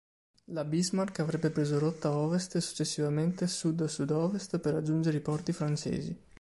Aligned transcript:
La 0.45 0.63
"Bismarck" 0.63 1.19
avrebbe 1.19 1.51
preso 1.51 1.77
rotta 1.77 2.17
ovest 2.17 2.55
e 2.55 2.59
successivamente 2.59 3.45
sud-sud-ovest 3.45 4.57
per 4.57 4.73
raggiungere 4.73 5.17
i 5.17 5.21
porti 5.21 5.51
francesi. 5.51 6.19